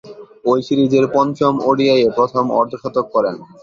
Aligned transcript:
ঐ 0.45 0.63
সিরিজের 0.67 1.05
পঞ্চম 1.15 1.53
ওডিআইয়ে 1.69 2.07
প্রথম 2.17 2.45
অর্ধ-শতক 2.59 3.05
করেন। 3.15 3.35